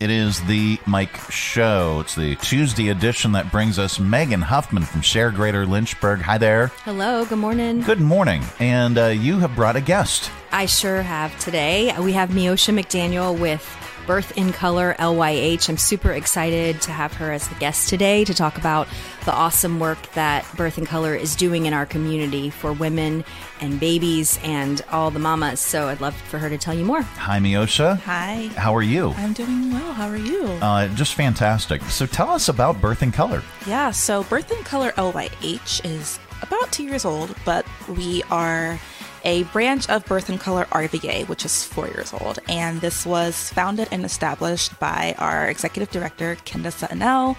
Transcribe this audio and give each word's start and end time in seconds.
It 0.00 0.10
is 0.10 0.40
the 0.42 0.78
Mike 0.86 1.16
Show. 1.28 1.98
It's 2.02 2.14
the 2.14 2.36
Tuesday 2.36 2.90
edition 2.90 3.32
that 3.32 3.50
brings 3.50 3.80
us 3.80 3.98
Megan 3.98 4.42
Huffman 4.42 4.84
from 4.84 5.00
Share 5.00 5.32
Greater 5.32 5.66
Lynchburg. 5.66 6.20
Hi 6.20 6.38
there. 6.38 6.68
Hello, 6.84 7.24
good 7.24 7.40
morning. 7.40 7.80
Good 7.80 8.00
morning. 8.00 8.44
And 8.60 8.96
uh, 8.96 9.06
you 9.06 9.40
have 9.40 9.56
brought 9.56 9.74
a 9.74 9.80
guest. 9.80 10.30
I 10.52 10.66
sure 10.66 11.02
have 11.02 11.36
today. 11.40 11.92
We 11.98 12.12
have 12.12 12.28
Miosha 12.28 12.78
McDaniel 12.78 13.36
with 13.36 13.60
Birth 14.08 14.38
in 14.38 14.52
Color 14.54 14.96
LYH. 14.98 15.68
I'm 15.68 15.76
super 15.76 16.12
excited 16.12 16.80
to 16.80 16.90
have 16.90 17.12
her 17.12 17.30
as 17.30 17.46
the 17.46 17.54
guest 17.56 17.90
today 17.90 18.24
to 18.24 18.32
talk 18.32 18.56
about 18.56 18.88
the 19.26 19.34
awesome 19.34 19.78
work 19.78 19.98
that 20.12 20.46
Birth 20.56 20.78
in 20.78 20.86
Color 20.86 21.14
is 21.14 21.36
doing 21.36 21.66
in 21.66 21.74
our 21.74 21.84
community 21.84 22.48
for 22.48 22.72
women 22.72 23.22
and 23.60 23.78
babies 23.78 24.40
and 24.42 24.80
all 24.90 25.10
the 25.10 25.18
mamas. 25.18 25.60
So 25.60 25.88
I'd 25.88 26.00
love 26.00 26.16
for 26.16 26.38
her 26.38 26.48
to 26.48 26.56
tell 26.56 26.72
you 26.72 26.86
more. 26.86 27.02
Hi, 27.02 27.38
Miosha. 27.38 27.98
Hi. 28.00 28.48
How 28.56 28.74
are 28.74 28.82
you? 28.82 29.10
I'm 29.10 29.34
doing 29.34 29.74
well. 29.74 29.92
How 29.92 30.08
are 30.08 30.16
you? 30.16 30.42
Uh, 30.62 30.88
just 30.94 31.12
fantastic. 31.12 31.82
So 31.82 32.06
tell 32.06 32.30
us 32.30 32.48
about 32.48 32.80
Birth 32.80 33.02
in 33.02 33.12
Color. 33.12 33.42
Yeah, 33.66 33.90
so 33.90 34.24
Birth 34.24 34.50
in 34.50 34.64
Color 34.64 34.92
LYH 34.92 35.84
is 35.84 36.18
about 36.40 36.72
two 36.72 36.84
years 36.84 37.04
old, 37.04 37.36
but 37.44 37.66
we 37.88 38.22
are 38.30 38.80
a 39.24 39.44
branch 39.44 39.88
of 39.88 40.04
Birth 40.06 40.30
in 40.30 40.38
Color 40.38 40.66
RVA, 40.66 41.28
which 41.28 41.44
is 41.44 41.64
four 41.64 41.86
years 41.86 42.12
old. 42.12 42.38
And 42.48 42.80
this 42.80 43.06
was 43.06 43.50
founded 43.50 43.88
and 43.90 44.04
established 44.04 44.78
by 44.78 45.14
our 45.18 45.48
executive 45.48 45.90
director, 45.90 46.36
Kenda 46.44 46.72
Sutton-El. 46.72 47.36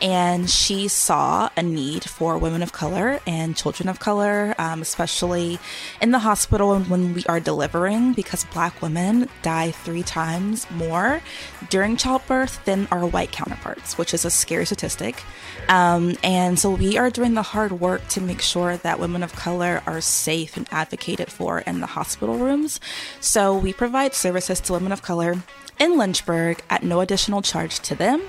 And 0.00 0.48
she 0.48 0.88
saw 0.88 1.50
a 1.56 1.62
need 1.62 2.04
for 2.04 2.38
women 2.38 2.62
of 2.62 2.72
color 2.72 3.20
and 3.26 3.56
children 3.56 3.88
of 3.88 4.00
color, 4.00 4.54
um, 4.58 4.82
especially 4.82 5.58
in 6.00 6.10
the 6.10 6.20
hospital 6.20 6.78
when 6.80 7.14
we 7.14 7.24
are 7.26 7.40
delivering, 7.40 8.12
because 8.12 8.44
Black 8.46 8.80
women 8.82 9.28
die 9.42 9.70
three 9.70 10.02
times 10.02 10.70
more 10.70 11.20
during 11.68 11.96
childbirth 11.96 12.64
than 12.64 12.88
our 12.90 13.06
white 13.06 13.32
counterparts, 13.32 13.98
which 13.98 14.14
is 14.14 14.24
a 14.24 14.30
scary 14.30 14.66
statistic. 14.66 15.22
Um, 15.68 16.16
and 16.22 16.58
so 16.58 16.70
we 16.70 16.98
are 16.98 17.10
doing 17.10 17.34
the 17.34 17.42
hard 17.42 17.72
work 17.72 18.06
to 18.08 18.20
make 18.20 18.40
sure 18.40 18.76
that 18.78 18.98
women 18.98 19.22
of 19.22 19.34
color 19.34 19.82
are 19.86 20.00
safe 20.00 20.56
and 20.56 20.66
advocated 20.70 21.19
for 21.28 21.58
in 21.58 21.80
the 21.80 21.86
hospital 21.86 22.38
rooms. 22.38 22.78
So 23.20 23.58
we 23.58 23.72
provide 23.72 24.14
services 24.14 24.60
to 24.60 24.74
women 24.74 24.92
of 24.92 25.02
color 25.02 25.42
in 25.80 25.96
Lynchburg 25.96 26.62
at 26.68 26.82
no 26.82 27.00
additional 27.00 27.42
charge 27.42 27.80
to 27.80 27.94
them. 27.94 28.22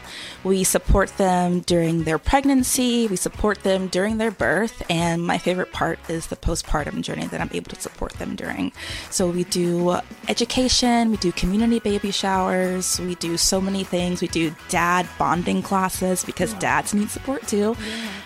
We 0.44 0.64
support 0.64 1.16
them 1.18 1.60
during 1.60 2.06
their 2.06 2.18
pregnancy, 2.18 3.08
we 3.08 3.18
support 3.18 3.64
them 3.64 3.88
during 3.88 4.18
their 4.18 4.32
birth, 4.32 4.82
and 4.90 5.22
my 5.22 5.38
favorite 5.38 5.72
part 5.74 6.00
is 6.10 6.28
the 6.28 6.38
postpartum 6.38 7.02
journey 7.02 7.28
that 7.28 7.42
I'm 7.42 7.50
able 7.54 7.70
to 7.72 7.80
support 7.80 8.11
them 8.22 8.36
during. 8.36 8.72
So 9.10 9.30
we 9.30 9.44
do 9.46 9.98
education, 10.28 11.12
we 11.12 11.18
do 11.18 11.32
community 11.32 11.80
baby 11.80 12.12
showers, 12.12 13.00
we 13.00 13.16
do 13.16 13.38
so 13.38 13.60
many 13.60 13.84
things. 13.84 14.22
We 14.22 14.28
do 14.28 14.56
dad 14.70 15.08
bonding 15.18 15.62
classes 15.62 16.24
because 16.24 16.54
dads 16.56 16.94
need 16.94 17.10
support 17.10 17.48
too. 17.48 17.76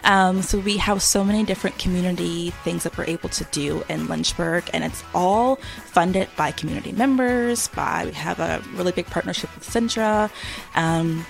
Um, 0.03 0.41
so 0.41 0.59
we 0.59 0.77
have 0.77 1.01
so 1.01 1.23
many 1.23 1.43
different 1.43 1.79
community 1.79 2.51
things 2.63 2.83
that 2.83 2.97
we're 2.97 3.05
able 3.05 3.29
to 3.29 3.43
do 3.45 3.83
in 3.89 4.07
Lynchburg, 4.07 4.69
and 4.73 4.83
it's 4.83 5.03
all 5.13 5.55
funded 5.85 6.29
by 6.35 6.51
community 6.51 6.91
members. 6.91 7.67
By 7.69 8.05
we 8.05 8.11
have 8.11 8.39
a 8.39 8.61
really 8.73 8.91
big 8.91 9.07
partnership 9.07 9.53
with 9.55 9.67
Centra. 9.67 10.29
Um, 10.75 11.25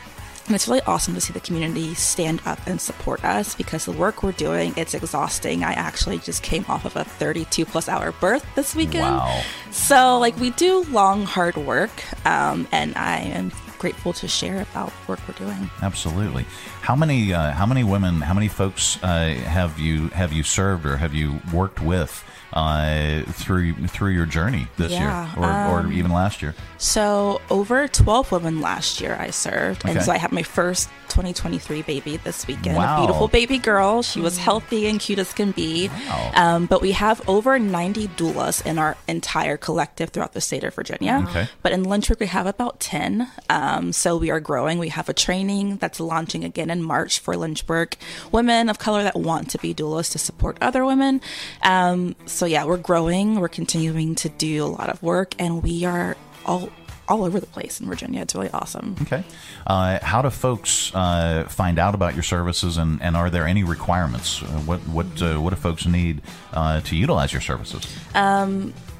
and 0.45 0.53
it's 0.53 0.67
really 0.67 0.81
awesome 0.81 1.15
to 1.15 1.21
see 1.21 1.33
the 1.33 1.39
community 1.39 1.95
stand 1.95 2.41
up 2.45 2.59
and 2.67 2.79
support 2.79 3.23
us 3.25 3.55
because 3.55 3.85
the 3.85 3.91
work 3.91 4.21
we're 4.21 4.31
doing, 4.31 4.73
it's 4.77 4.93
exhausting. 4.93 5.63
I 5.63 5.73
actually 5.73 6.19
just 6.19 6.43
came 6.43 6.65
off 6.69 6.85
of 6.85 6.95
a 6.95 7.03
32 7.03 7.65
plus 7.65 7.89
hour 7.89 8.11
birth 8.11 8.45
this 8.55 8.75
weekend. 8.75 9.17
Wow. 9.17 9.41
So, 9.71 10.19
like, 10.19 10.37
we 10.37 10.51
do 10.51 10.83
long, 10.83 11.23
hard 11.23 11.57
work, 11.57 11.91
um, 12.27 12.67
and 12.71 12.95
I 12.95 13.17
am 13.21 13.51
grateful 13.79 14.13
to 14.13 14.27
share 14.27 14.61
about 14.61 14.93
work 15.07 15.19
we're 15.27 15.33
doing. 15.33 15.69
Absolutely. 15.81 16.45
How 16.81 16.95
many 16.95 17.33
uh, 17.33 17.51
how 17.51 17.65
many 17.65 17.83
women, 17.83 18.21
how 18.21 18.33
many 18.33 18.47
folks 18.47 19.01
uh, 19.03 19.33
have 19.45 19.79
you 19.79 20.09
have 20.09 20.31
you 20.31 20.43
served 20.43 20.85
or 20.85 20.97
have 20.97 21.13
you 21.13 21.39
worked 21.51 21.81
with 21.81 22.23
uh, 22.55 23.23
through 23.23 23.73
through 23.87 24.11
your 24.11 24.25
journey 24.25 24.67
this 24.77 24.91
Yeah, 24.91 25.33
year 25.35 25.43
or, 25.43 25.49
or 25.49 25.79
um, 25.81 25.93
even 25.93 26.11
last 26.11 26.41
year? 26.41 26.55
So, 26.77 27.41
over 27.49 27.87
12 27.87 28.31
women 28.31 28.61
last 28.61 29.01
year 29.01 29.17
I 29.19 29.29
served. 29.29 29.85
Okay. 29.85 29.95
And 29.95 30.01
so 30.03 30.11
I 30.11 30.17
had 30.17 30.31
my 30.31 30.43
first 30.43 30.89
2023 31.09 31.81
baby 31.83 32.17
this 32.17 32.45
weekend. 32.47 32.75
Wow. 32.75 32.97
A 32.97 32.99
beautiful 33.01 33.27
baby 33.27 33.57
girl. 33.57 34.01
She 34.01 34.19
was 34.19 34.37
healthy 34.37 34.87
and 34.87 34.99
cute 34.99 35.19
as 35.19 35.33
can 35.33 35.51
be. 35.51 35.87
Wow. 35.87 36.31
Um, 36.35 36.65
but 36.65 36.81
we 36.81 36.91
have 36.91 37.27
over 37.29 37.57
90 37.57 38.09
doulas 38.09 38.65
in 38.65 38.77
our 38.77 38.97
entire 39.07 39.55
collective 39.57 40.09
throughout 40.09 40.33
the 40.33 40.41
state 40.41 40.63
of 40.63 40.73
Virginia. 40.73 41.25
Okay. 41.29 41.47
But 41.61 41.71
in 41.71 41.83
Lynchburg, 41.83 42.19
we 42.19 42.27
have 42.27 42.47
about 42.47 42.79
10. 42.79 43.29
Um, 43.49 43.93
so 43.93 44.17
we 44.17 44.29
are 44.29 44.39
growing. 44.41 44.77
We 44.77 44.89
have 44.89 45.07
a 45.07 45.13
training 45.13 45.77
that's 45.77 45.99
launching 45.99 46.43
again 46.43 46.69
in 46.69 46.83
March 46.83 47.19
for 47.19 47.37
Lynchburg 47.37 47.95
women 48.31 48.69
of 48.69 48.79
color 48.79 49.03
that 49.03 49.15
want 49.15 49.49
to 49.51 49.57
be 49.57 49.73
doulas 49.73 50.11
to 50.11 50.17
support 50.17 50.57
other 50.61 50.85
women. 50.85 51.21
Um, 51.63 52.15
so 52.45 52.49
yeah, 52.49 52.63
we're 52.65 52.77
growing. 52.77 53.39
We're 53.39 53.47
continuing 53.47 54.13
to 54.15 54.29
do 54.29 54.63
a 54.63 54.67
lot 54.67 54.89
of 54.89 55.01
work, 55.01 55.33
and 55.39 55.63
we 55.63 55.83
are 55.83 56.15
all 56.45 56.69
all 57.07 57.23
over 57.23 57.39
the 57.39 57.47
place 57.47 57.81
in 57.81 57.87
Virginia. 57.87 58.21
It's 58.21 58.35
really 58.35 58.51
awesome. 58.51 58.95
Okay. 59.01 59.23
Uh, 59.65 59.97
how 60.03 60.21
do 60.21 60.29
folks 60.29 60.93
uh, 60.93 61.45
find 61.49 61.79
out 61.79 61.95
about 61.95 62.13
your 62.13 62.21
services, 62.21 62.77
and, 62.77 63.01
and 63.01 63.17
are 63.17 63.31
there 63.31 63.47
any 63.47 63.63
requirements? 63.63 64.43
Uh, 64.43 64.45
what 64.59 64.79
what 64.81 65.07
uh, 65.23 65.41
what 65.41 65.49
do 65.49 65.55
folks 65.55 65.87
need 65.87 66.21
uh, 66.53 66.81
to 66.81 66.95
utilize 66.95 67.33
your 67.33 67.41
services? 67.41 67.83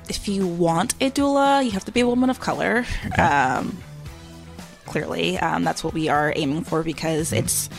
If 0.09 0.27
you 0.27 0.47
want 0.47 0.95
a 0.99 1.11
doula, 1.11 1.63
you 1.63 1.69
have 1.71 1.85
to 1.85 1.91
be 1.91 1.99
a 1.99 2.07
woman 2.07 2.31
of 2.31 2.39
color. 2.39 2.83
Um, 3.19 3.77
clearly, 4.85 5.37
um, 5.37 5.63
that's 5.63 5.83
what 5.83 5.93
we 5.93 6.09
are 6.09 6.33
aiming 6.35 6.63
for 6.63 6.81
because 6.81 7.31
it's 7.31 7.69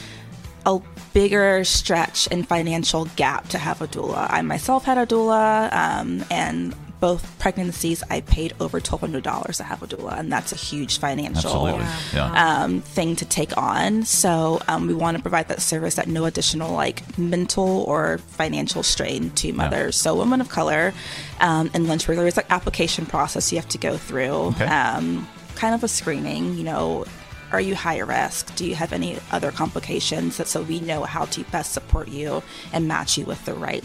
a 0.65 0.81
bigger 1.17 1.65
stretch 1.65 2.29
and 2.31 2.47
financial 2.47 3.07
gap 3.17 3.49
to 3.49 3.57
have 3.57 3.81
a 3.81 3.89
doula. 3.89 4.27
I 4.29 4.43
myself 4.43 4.85
had 4.85 4.99
a 4.99 5.07
doula, 5.07 5.73
um, 5.73 6.23
and 6.31 6.75
both 7.01 7.39
pregnancies 7.39 8.03
I 8.11 8.21
paid 8.21 8.53
over 8.61 8.81
twelve 8.81 9.01
hundred 9.01 9.23
dollars 9.23 9.57
to 9.57 9.63
have 9.65 9.83
a 9.83 9.87
doula, 9.87 10.19
and 10.19 10.31
that's 10.31 10.53
a 10.53 10.57
huge 10.57 10.99
financial 10.99 11.69
Absolutely. 11.69 11.87
Yeah. 12.13 12.65
um, 12.65 12.83
thing 12.83 13.17
to 13.17 13.25
take 13.25 13.57
on. 13.57 14.05
So 14.05 14.61
um, 14.69 14.87
we 14.87 14.93
want 14.93 15.17
to 15.17 15.23
provide 15.23 15.49
that 15.49 15.63
service 15.63 15.99
at 15.99 16.07
no 16.07 16.27
additional 16.27 16.75
like 16.75 16.99
mental 17.17 17.85
or 17.85 18.19
financial 18.19 18.83
strain 18.83 19.31
to 19.41 19.55
mothers. 19.55 19.97
So 19.97 20.15
women 20.17 20.43
of 20.43 20.51
color 20.51 20.93
um, 21.41 21.71
in 21.73 21.89
Lynchburg, 21.89 22.19
there's 22.19 22.37
like 22.37 22.51
application 22.51 23.07
process 23.07 23.51
you 23.53 23.59
have 23.59 23.71
to 23.71 23.79
go 23.79 23.97
through. 23.97 24.53
Okay. 24.53 24.67
Um, 24.67 25.27
kind 25.55 25.75
of 25.75 25.83
a 25.83 25.89
screening, 25.89 26.59
you 26.59 26.65
know. 26.65 27.07
Are 27.53 27.61
you 27.61 27.75
high 27.75 27.99
risk? 27.99 28.55
Do 28.57 28.67
you 28.67 28.75
have 28.75 28.93
any 28.93 29.19
other 29.31 29.51
complications? 29.51 30.47
So 30.49 30.63
we 30.63 30.81
know 30.81 31.05
how 31.05 31.27
to 31.27 31.45
best 31.45 31.73
support 31.73 32.09
you 32.09 32.43
and 32.73 32.89
match 32.89 33.17
you 33.17 33.25
with 33.25 33.45
the 33.45 33.55
right 33.55 33.85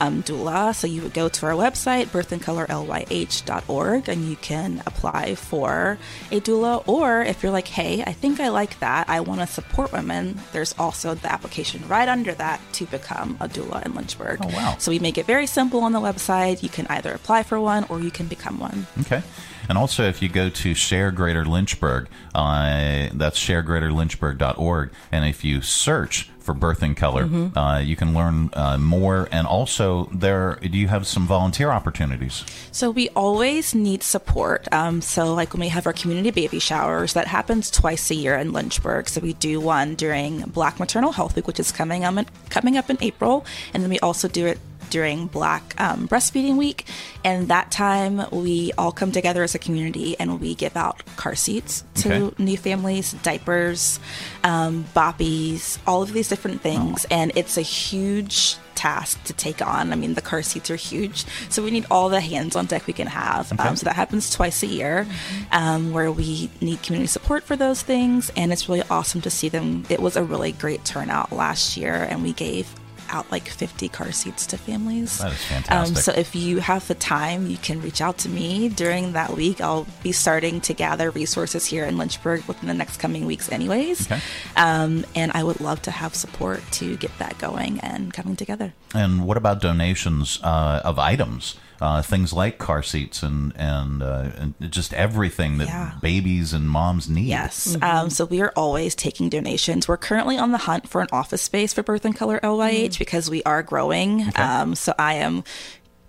um, 0.00 0.22
doula. 0.22 0.74
So 0.74 0.86
you 0.86 1.02
would 1.02 1.14
go 1.14 1.28
to 1.28 1.46
our 1.46 1.52
website, 1.52 2.06
birthincolorlyh.org, 2.06 4.08
and 4.08 4.28
you 4.28 4.36
can 4.36 4.82
apply 4.86 5.34
for 5.34 5.98
a 6.30 6.40
doula. 6.40 6.86
Or 6.88 7.22
if 7.22 7.42
you're 7.42 7.52
like, 7.52 7.68
hey, 7.68 8.02
I 8.02 8.12
think 8.12 8.40
I 8.40 8.48
like 8.48 8.78
that, 8.80 9.08
I 9.08 9.20
want 9.20 9.40
to 9.40 9.46
support 9.46 9.92
women, 9.92 10.40
there's 10.52 10.74
also 10.78 11.14
the 11.14 11.32
application 11.32 11.86
right 11.88 12.08
under 12.08 12.32
that 12.34 12.60
to 12.74 12.86
become 12.86 13.36
a 13.40 13.48
doula 13.48 13.84
in 13.84 13.94
Lynchburg. 13.94 14.40
Oh, 14.42 14.48
wow. 14.48 14.76
So 14.78 14.90
we 14.90 14.98
make 14.98 15.18
it 15.18 15.26
very 15.26 15.46
simple 15.46 15.80
on 15.80 15.92
the 15.92 16.00
website. 16.00 16.62
You 16.62 16.68
can 16.68 16.86
either 16.88 17.12
apply 17.12 17.42
for 17.42 17.60
one 17.60 17.84
or 17.88 18.00
you 18.00 18.10
can 18.10 18.26
become 18.26 18.58
one. 18.58 18.86
Okay. 19.00 19.22
And 19.68 19.78
also, 19.78 20.04
if 20.04 20.20
you 20.22 20.28
go 20.28 20.48
to 20.50 20.74
Share 20.74 21.10
Greater 21.10 21.44
Lynchburg, 21.44 22.08
uh, 22.34 23.08
that's 23.14 23.38
sharegreaterlynchburg.org, 23.38 24.90
and 25.12 25.24
if 25.24 25.44
you 25.44 25.62
search 25.62 26.30
for 26.38 26.52
Birth 26.52 26.82
in 26.82 26.94
Color, 26.94 27.24
Mm-hmm. 27.24 27.56
uh, 27.56 27.78
you 27.78 27.96
can 27.96 28.12
learn 28.12 28.50
uh, 28.52 28.76
more. 28.76 29.28
And 29.32 29.46
also, 29.46 30.10
there 30.12 30.56
do 30.60 30.76
you 30.76 30.88
have 30.88 31.06
some 31.06 31.26
volunteer 31.26 31.70
opportunities? 31.70 32.44
So 32.70 32.90
we 32.90 33.08
always 33.10 33.74
need 33.74 34.02
support. 34.02 34.70
Um, 34.70 35.00
so 35.00 35.32
like 35.32 35.54
when 35.54 35.60
we 35.60 35.68
have 35.68 35.86
our 35.86 35.94
community 35.94 36.30
baby 36.30 36.58
showers, 36.58 37.14
that 37.14 37.28
happens 37.28 37.70
twice 37.70 38.10
a 38.10 38.14
year 38.14 38.36
in 38.36 38.52
Lynchburg. 38.52 39.08
So 39.08 39.22
we 39.22 39.32
do 39.32 39.58
one 39.58 39.94
during 39.94 40.40
Black 40.42 40.78
Maternal 40.78 41.12
Health 41.12 41.34
Week, 41.34 41.46
which 41.46 41.58
is 41.60 41.72
coming 41.72 42.02
in, 42.02 42.26
coming 42.50 42.76
up 42.76 42.90
in 42.90 42.98
April, 43.00 43.46
and 43.72 43.82
then 43.82 43.88
we 43.88 43.98
also 44.00 44.28
do 44.28 44.44
it 44.46 44.58
during 44.94 45.26
Black 45.26 45.74
um, 45.80 46.06
Breastfeeding 46.06 46.56
Week. 46.56 46.86
And 47.24 47.48
that 47.48 47.72
time 47.72 48.22
we 48.30 48.70
all 48.78 48.92
come 48.92 49.10
together 49.10 49.42
as 49.42 49.52
a 49.56 49.58
community 49.58 50.14
and 50.20 50.40
we 50.40 50.54
give 50.54 50.76
out 50.76 51.02
car 51.16 51.34
seats 51.34 51.82
to 52.02 52.14
Okay. 52.14 52.42
new 52.44 52.56
families, 52.56 53.12
diapers, 53.24 53.98
um, 54.44 54.84
boppies, 54.94 55.78
all 55.84 56.02
of 56.02 56.12
these 56.12 56.28
different 56.28 56.60
things. 56.60 57.06
And 57.10 57.32
it's 57.34 57.56
a 57.58 57.62
huge 57.62 58.56
task 58.76 59.22
to 59.24 59.32
take 59.32 59.60
on. 59.66 59.92
I 59.92 59.96
mean, 59.96 60.14
the 60.14 60.20
car 60.20 60.42
seats 60.42 60.70
are 60.70 60.76
huge, 60.76 61.24
so 61.48 61.62
we 61.62 61.70
need 61.70 61.86
all 61.90 62.08
the 62.08 62.20
hands 62.20 62.54
on 62.54 62.66
deck 62.66 62.86
we 62.86 62.92
can 62.92 63.06
have. 63.06 63.52
Okay. 63.52 63.62
Um, 63.68 63.74
so 63.76 63.84
that 63.84 63.96
happens 63.96 64.30
twice 64.30 64.62
a 64.62 64.66
year, 64.66 65.06
um, 65.52 65.92
where 65.92 66.10
we 66.12 66.50
need 66.60 66.82
community 66.82 67.06
support 67.08 67.42
for 67.44 67.56
those 67.56 67.82
things, 67.82 68.30
and 68.36 68.52
it's 68.52 68.68
really 68.68 68.82
awesome 68.90 69.20
to 69.22 69.30
see 69.30 69.48
them. 69.48 69.84
It 69.88 70.00
was 70.00 70.16
a 70.16 70.22
really 70.22 70.52
great 70.52 70.84
turnout 70.84 71.32
last 71.32 71.76
year, 71.76 71.94
and 72.10 72.22
we 72.22 72.32
gave 72.32 72.66
out 73.14 73.30
like 73.30 73.48
50 73.48 73.88
car 73.88 74.12
seats 74.12 74.46
to 74.48 74.58
families. 74.58 75.18
That 75.18 75.32
is 75.32 75.44
fantastic. 75.44 75.96
Um, 75.96 76.02
so 76.02 76.12
if 76.12 76.34
you 76.34 76.58
have 76.58 76.86
the 76.88 76.94
time, 76.94 77.46
you 77.46 77.56
can 77.56 77.80
reach 77.80 78.00
out 78.00 78.18
to 78.18 78.28
me 78.28 78.68
during 78.68 79.12
that 79.12 79.30
week. 79.30 79.60
I'll 79.60 79.86
be 80.02 80.12
starting 80.12 80.60
to 80.62 80.74
gather 80.74 81.10
resources 81.10 81.64
here 81.64 81.84
in 81.84 81.96
Lynchburg 81.96 82.44
within 82.44 82.68
the 82.68 82.74
next 82.74 82.98
coming 82.98 83.24
weeks, 83.24 83.50
anyways. 83.50 84.10
Okay. 84.10 84.20
Um, 84.56 85.06
and 85.14 85.32
I 85.32 85.44
would 85.44 85.60
love 85.60 85.80
to 85.82 85.90
have 85.90 86.14
support 86.14 86.60
to 86.72 86.96
get 86.96 87.16
that 87.18 87.38
going 87.38 87.80
and 87.80 88.12
coming 88.12 88.36
together. 88.36 88.74
And 88.94 89.24
what 89.24 89.36
about 89.36 89.60
donations 89.60 90.40
uh, 90.42 90.82
of 90.84 90.98
items? 90.98 91.56
Uh, 91.80 92.00
things 92.02 92.32
like 92.32 92.58
car 92.58 92.82
seats 92.82 93.22
and 93.22 93.52
and, 93.56 94.02
uh, 94.02 94.30
and 94.38 94.54
just 94.70 94.94
everything 94.94 95.58
that 95.58 95.66
Yeah. 95.68 95.92
babies 96.00 96.52
and 96.52 96.68
moms 96.70 97.08
need. 97.08 97.26
Yes. 97.26 97.76
Um, 97.82 98.10
so 98.10 98.24
we 98.24 98.40
are 98.40 98.52
always 98.56 98.94
taking 98.94 99.28
donations. 99.28 99.88
We're 99.88 99.96
currently 99.96 100.38
on 100.38 100.52
the 100.52 100.58
hunt 100.58 100.88
for 100.88 101.00
an 101.00 101.08
office 101.12 101.42
space 101.42 101.72
for 101.72 101.82
Birth 101.82 102.04
in 102.06 102.12
Color 102.12 102.38
LYH 102.42 102.98
because 102.98 103.28
we 103.28 103.42
are 103.42 103.62
growing. 103.62 104.30
Um, 104.36 104.74
so 104.74 104.94
I 104.98 105.14
am 105.14 105.42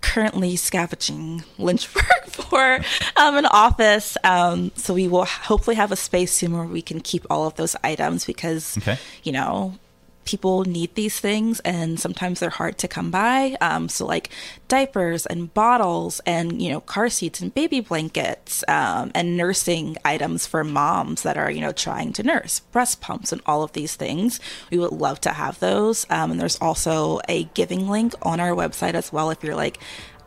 currently 0.02 0.54
scavenging 0.56 1.42
Lynchburg 1.58 2.04
for 2.28 2.76
um, 3.16 3.36
an 3.36 3.46
office. 3.46 4.16
Um, 4.22 4.70
so 4.76 4.94
we 4.94 5.08
will 5.08 5.24
hopefully 5.24 5.74
have 5.76 5.90
a 5.90 5.96
space 5.96 6.32
soon 6.32 6.52
where 6.56 6.64
we 6.64 6.80
can 6.82 7.00
keep 7.00 7.26
all 7.28 7.46
of 7.46 7.56
those 7.56 7.74
items 7.82 8.24
because, 8.24 8.78
Okay. 8.78 8.98
you 9.24 9.32
know, 9.32 9.74
people 10.26 10.64
need 10.64 10.94
these 10.94 11.18
things 11.18 11.60
and 11.60 11.98
sometimes 11.98 12.40
they're 12.40 12.50
hard 12.50 12.76
to 12.78 12.88
come 12.88 13.10
by. 13.10 13.56
Um, 13.60 13.88
so 13.88 14.04
like 14.04 14.30
diapers 14.68 15.24
and 15.24 15.54
bottles 15.54 16.20
and, 16.26 16.60
you 16.60 16.70
know, 16.70 16.80
car 16.80 17.08
seats 17.08 17.40
and 17.40 17.54
baby 17.54 17.80
blankets 17.80 18.62
um, 18.68 19.12
and 19.14 19.36
nursing 19.36 19.96
items 20.04 20.46
for 20.46 20.62
moms 20.64 21.22
that 21.22 21.38
are, 21.38 21.50
you 21.50 21.60
know, 21.60 21.72
trying 21.72 22.12
to 22.14 22.22
nurse, 22.22 22.60
breast 22.60 23.00
pumps 23.00 23.32
and 23.32 23.40
all 23.46 23.62
of 23.62 23.72
these 23.72 23.94
things. 23.96 24.38
We 24.70 24.78
would 24.78 24.92
love 24.92 25.20
to 25.22 25.30
have 25.30 25.58
those. 25.60 26.06
Um, 26.10 26.32
and 26.32 26.40
there's 26.40 26.58
also 26.60 27.20
a 27.28 27.44
giving 27.54 27.88
link 27.88 28.12
on 28.22 28.40
our 28.40 28.50
website 28.50 28.94
as 28.94 29.12
well 29.12 29.30
if 29.30 29.42
you're 29.42 29.56
like, 29.56 29.78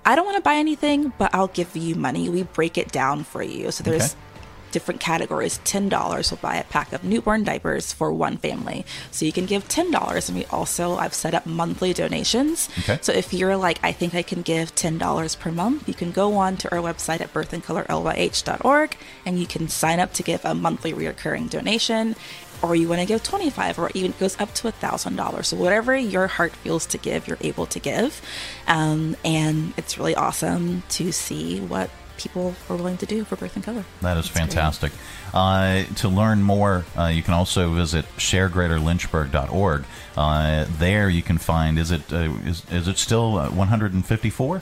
I 0.06 0.16
don't 0.16 0.25
want 0.25 0.38
to 0.38 0.42
buy 0.42 0.56
anything, 0.56 1.13
but 1.18 1.36
I'll 1.36 1.48
give 1.50 1.75
you 1.75 1.94
money. 1.95 2.30
We 2.30 2.44
break 2.44 2.78
it 2.78 2.92
down 2.92 3.24
for 3.25 3.44
you. 3.44 3.69
So 3.72 3.84
there's 3.84 4.13
Okay. 4.13 4.22
Different 4.71 5.00
categories. 5.00 5.60
Ten 5.63 5.89
dollars 5.89 6.30
will 6.30 6.38
buy 6.38 6.56
a 6.56 6.63
pack 6.63 6.94
of 6.94 7.04
newborn 7.04 7.44
diapers 7.44 7.92
for 7.92 8.12
one 8.12 8.38
family. 8.38 8.86
So 9.12 9.25
you 9.25 9.31
can 9.31 9.45
give 9.45 9.68
ten 9.68 9.92
dollars, 9.92 10.30
and 10.30 10.38
we 10.38 10.45
also 10.45 10.95
I've 10.95 11.13
set 11.13 11.33
up 11.33 11.45
monthly 11.45 11.94
donations. 11.94 12.69
Okay. 12.80 13.00
So 13.01 13.12
if 13.12 13.33
you're 13.33 13.57
like, 13.57 13.80
I 13.83 13.92
think 13.92 14.13
I 14.13 14.21
can 14.21 14.42
give 14.42 14.75
ten 14.75 14.98
dollars 14.98 15.36
per 15.36 15.51
month, 15.51 15.88
you 15.88 15.94
can 15.94 16.12
go 16.12 16.36
on 16.36 16.57
to 16.57 16.71
our 16.75 16.81
website 16.81 17.21
at 17.21 17.33
birthincolorlyh.org, 17.33 18.98
and 19.25 19.39
you 19.39 19.48
can 19.48 19.68
sign 19.68 20.00
up 20.00 20.13
to 20.13 20.24
give 20.24 20.45
a 20.45 20.54
monthly 20.54 20.94
reoccurring 20.94 21.50
donation. 21.50 22.16
Or 22.62 22.75
you 22.75 22.89
want 22.89 23.00
to 23.00 23.07
give 23.07 23.24
twenty 23.24 23.50
five, 23.50 23.80
or 23.80 23.89
even 23.94 24.13
goes 24.19 24.39
up 24.39 24.54
to 24.56 24.68
a 24.68 24.71
thousand 24.71 25.16
dollars. 25.16 25.48
So 25.48 25.57
whatever 25.57 25.95
your 25.95 26.27
heart 26.27 26.54
feels 26.54 26.86
to 26.88 26.98
give, 26.98 27.25
you're 27.27 27.38
able 27.39 27.66
to 27.68 27.80
give, 27.80 28.21
um, 28.68 29.16
and 29.24 29.74
it's 29.77 29.98
really 29.98 30.13
awesome 30.13 30.83
to 30.89 31.13
see 31.13 31.62
what 31.62 31.89
people 32.19 32.54
are 32.69 32.75
willing 32.75 32.98
to 32.98 33.06
do 33.06 33.24
for 33.24 33.36
Birth 33.36 33.56
in 33.56 33.63
Color. 33.63 33.86
That 34.01 34.18
is 34.18 34.27
great. 34.30 34.42
fantastic. 34.42 34.92
Uh, 35.33 35.83
to 35.95 36.10
learn 36.10 36.44
more, 36.44 36.86
uh, 36.98 37.06
you 37.06 37.24
can 37.24 37.33
also 37.33 37.74
visit 37.74 38.06
sharegreaterlynchburg.org. 38.18 39.86
Uh, 40.18 40.66
there 40.77 41.10
you 41.10 41.21
can 41.24 41.38
find, 41.38 41.80
is 41.80 41.92
it, 41.92 42.12
uh, 42.12 42.30
is, 42.45 42.63
is 42.71 42.88
it 42.88 42.98
still 42.98 43.38
uh, 43.38 43.50
154? 43.50 44.62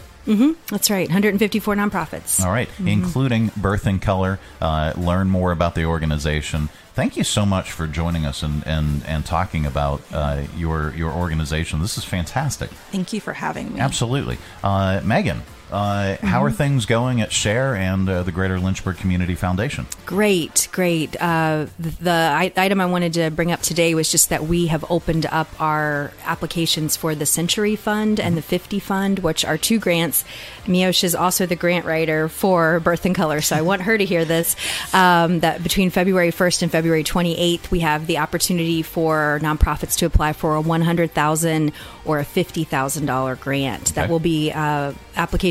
That's 0.70 0.90
right. 0.90 1.08
154 1.08 1.76
nonprofits. 1.76 2.44
All 2.44 2.52
right, 2.52 2.70
including 2.86 3.52
Birth 3.56 3.88
in 3.88 4.00
Color. 4.00 4.40
Uh, 4.60 4.92
learn 4.98 5.30
more 5.30 5.54
about 5.54 5.74
the 5.74 5.86
organization. 5.86 6.68
Thank 6.94 7.16
you 7.16 7.24
so 7.24 7.46
much 7.46 7.72
for 7.72 7.88
joining 7.88 8.26
us 8.26 8.44
and, 8.44 8.66
and, 8.68 9.06
and 9.06 9.26
talking 9.26 9.66
about 9.66 10.02
uh, 10.12 10.44
your 10.58 10.94
your 10.96 11.12
organization. 11.12 11.80
This 11.80 11.98
is 11.98 12.04
fantastic. 12.04 12.70
Thank 12.92 13.14
you 13.14 13.22
for 13.22 13.34
having 13.34 13.74
me. 13.76 13.80
Absolutely. 13.80 14.38
Uh, 14.64 15.00
Megan, 15.04 15.44
uh, 15.72 16.18
how 16.22 16.44
are 16.44 16.52
things 16.52 16.86
going 16.86 17.22
at 17.22 17.32
Share 17.32 17.76
and 17.76 18.08
uh, 18.08 18.24
the 18.24 18.32
Greater 18.32 18.60
Lynchburg 18.60 18.98
Community 18.98 19.36
Foundation? 19.36 19.86
Great, 20.06 20.70
great. 20.72 21.16
Uh, 21.22 21.66
the 21.80 22.12
I- 22.12 22.54
item 22.56 22.80
I 22.80 22.86
wanted 22.86 23.14
to 23.14 23.30
bring 23.32 23.52
up 23.52 23.62
today 23.62 23.94
was 23.94 24.10
just 24.10 24.30
that 24.30 24.44
we 24.44 24.68
have 24.68 24.86
opened 24.90 25.26
up 25.26 25.50
our 25.60 26.12
applications 26.26 26.96
for 26.96 27.16
the 27.16 27.26
Century 27.26 27.76
Fund 27.76 28.20
and 28.20 28.38
the 28.38 28.42
50 28.42 28.80
Fund, 28.80 29.20
which 29.20 29.44
are 29.44 29.58
two 29.58 29.80
grants. 29.80 30.24
Miosha 30.66 31.04
is 31.04 31.16
also 31.16 31.46
the 31.46 31.56
grant 31.56 31.86
writer 31.86 32.30
for 32.30 32.80
Birth 32.80 33.06
in 33.06 33.14
Color, 33.14 33.42
so 33.42 33.56
I 33.56 33.62
want 33.62 33.82
her 33.84 33.98
to 33.98 34.06
hear 34.06 34.26
this. 34.26 34.56
Um, 34.94 35.42
that 35.42 35.64
between 35.64 35.90
February 35.90 36.32
1st 36.32 36.64
and 36.64 36.72
February 36.72 37.04
28th, 37.04 37.72
we 37.72 37.82
have 37.82 38.08
the 38.08 38.20
opportunity 38.20 38.82
for 38.82 39.40
nonprofits 39.42 39.98
to 39.98 40.06
apply 40.06 40.34
for 40.34 40.56
a 40.56 40.62
100,000 40.62 41.72
or 42.06 42.20
a 42.20 42.26
$50,000 42.26 43.40
grant. 43.40 43.96
That 43.96 44.10
will 44.10 44.20
be 44.20 44.52
uh, 44.52 44.94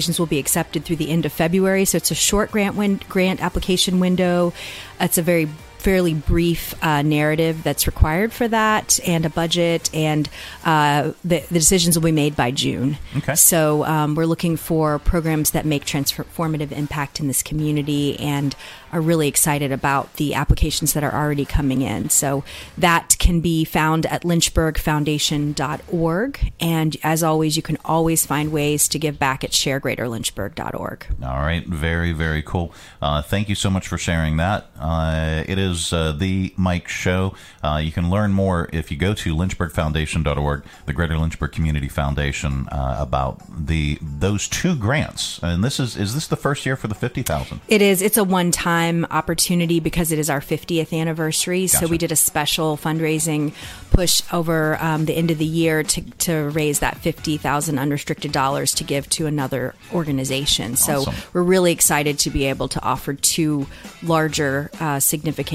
applications 0.07 0.19
will 0.19 0.27
be 0.27 0.39
accepted 0.39 0.85
through 0.85 0.97
the 0.97 1.11
end 1.11 1.27
of 1.27 1.33
February. 1.33 1.85
So 1.85 1.97
it's 1.97 2.11
a 2.11 2.15
short 2.15 2.53
grant 2.53 2.77
win- 2.77 3.01
grant 3.09 3.43
application 3.43 3.99
window. 4.01 4.53
It's 5.01 5.19
a 5.19 5.23
very 5.23 5.49
fairly 5.87 6.15
brief 6.15 6.75
uh, 6.83 7.01
narrative 7.03 7.63
that's 7.63 7.87
required 7.87 8.33
for 8.33 8.49
that 8.49 8.99
and 9.07 9.25
a 9.25 9.31
budget 9.31 9.89
and 9.95 10.29
uh, 10.65 11.13
the, 11.25 11.39
the 11.49 11.61
decisions 11.61 11.97
will 11.97 12.03
be 12.05 12.11
made 12.11 12.35
by 12.35 12.51
june 12.51 12.99
Okay. 13.19 13.37
so 13.37 13.85
um, 13.85 14.17
we're 14.17 14.27
looking 14.27 14.57
for 14.57 14.99
programs 14.99 15.53
that 15.53 15.65
make 15.65 15.85
transformative 15.85 16.73
impact 16.73 17.21
in 17.21 17.29
this 17.29 17.41
community 17.41 18.19
and 18.19 18.57
are 18.93 19.01
really 19.01 19.29
excited 19.29 19.71
about 19.71 20.13
the 20.15 20.35
applications 20.35 20.93
that 20.95 21.05
are 21.05 21.15
already 21.15 21.45
coming 21.45 21.83
in 21.83 22.11
so 22.11 22.43
that 22.77 23.15
can 23.21 23.41
be 23.41 23.65
found 23.65 24.07
at 24.07 24.23
lynchburgfoundation.org 24.23 26.53
and 26.59 26.97
as 27.05 27.23
always 27.23 27.57
you 27.57 27.63
can 27.63 27.79
always 27.85 28.27
find 28.27 28.51
ways 28.51 28.89
to 28.89 28.99
give 28.99 29.21
back 29.21 29.45
at 29.45 29.53
sharegreaterlynchburg.org 29.53 31.07
All 31.23 31.39
right, 31.39 31.65
very, 31.67 32.11
very 32.13 32.43
cool. 32.43 32.73
Uh, 33.01 33.23
thank 33.23 33.49
you 33.49 33.55
so 33.55 33.71
much 33.71 33.87
for 33.87 33.99
sharing 33.99 34.37
that. 34.39 34.69
Uh, 34.79 35.45
it 35.47 35.59
is 35.59 35.76
uh, 35.93 36.13
the 36.13 36.53
Mike 36.57 36.89
Show. 36.89 37.35
Uh, 37.63 37.81
you 37.83 37.93
can 37.93 38.11
learn 38.11 38.33
more 38.33 38.69
if 38.73 38.91
you 38.91 38.97
go 38.97 39.15
to 39.15 39.35
lynchburgfoundation.org, 39.35 40.65
the 40.87 40.93
Greater 40.93 41.19
Lynchburg 41.19 41.53
Community 41.53 41.89
Foundation, 41.89 42.69
uh, 42.71 42.97
about 42.99 43.41
the 43.49 43.99
those 44.01 44.49
two 44.49 44.75
grants. 44.77 45.41
And 45.43 45.63
this 45.63 45.79
is 45.81 45.97
is 45.97 46.15
this 46.15 46.27
the 46.27 46.37
first 46.37 46.65
year 46.67 46.77
for 46.77 46.89
the 46.89 46.95
fifty 46.95 47.23
thousand? 47.23 47.61
It 47.69 47.83
is. 47.83 48.03
It's 48.03 48.17
a 48.17 48.25
one-time 48.25 49.05
opportunity 49.11 49.81
because 49.81 50.13
it 50.13 50.19
is 50.19 50.31
our 50.31 50.41
50th 50.41 50.93
anniversary. 50.99 51.67
So 51.67 51.87
we 51.87 51.99
did 51.99 52.13
a 52.13 52.17
special 52.17 52.77
fundraising 52.77 53.53
push 53.91 54.23
over 54.33 54.77
um, 54.81 55.05
the 55.07 55.15
end 55.15 55.31
of 55.31 55.39
the 55.39 55.45
year 55.47 55.83
to, 55.83 56.01
to 56.03 56.51
raise 56.51 56.81
that 56.81 56.99
50,000 56.99 57.79
unrestricted 57.79 58.33
dollars 58.33 58.75
to 58.75 58.85
give 58.85 59.09
to 59.11 59.27
another 59.27 59.75
organization. 59.93 60.77
So 60.77 61.01
Awesome. 61.01 61.15
we're 61.33 61.43
really 61.43 61.73
excited 61.73 62.19
to 62.21 62.31
be 62.31 62.45
able 62.47 62.69
to 62.69 62.83
offer 62.83 63.15
two 63.15 63.67
larger, 64.03 64.71
uh, 64.81 65.01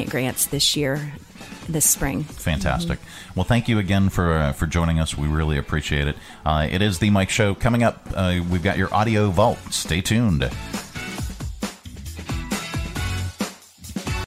grants 0.09 0.45
this 0.45 0.75
year, 0.75 1.13
this 1.67 1.89
spring. 1.89 2.23
Fantastic. 2.23 2.99
Well, 3.35 3.45
thank 3.45 3.67
you 3.67 3.79
again 3.79 4.09
for 4.09 4.33
uh, 4.33 4.53
for 4.53 4.67
joining 4.67 4.99
us. 4.99 5.17
We 5.17 5.27
really 5.27 5.57
appreciate 5.57 6.07
it. 6.07 6.15
Uh, 6.45 6.67
it 6.69 6.81
is 6.81 6.99
the 6.99 7.09
Mike 7.09 7.29
Show 7.29 7.55
coming 7.55 7.83
up. 7.83 8.07
Uh, 8.13 8.41
we've 8.49 8.63
got 8.63 8.77
your 8.77 8.93
audio 8.93 9.29
vault. 9.29 9.59
Stay 9.69 10.01
tuned. 10.01 10.49